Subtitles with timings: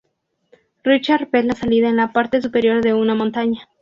[0.83, 3.69] Richard ve la salida en la parte superior de una montaña.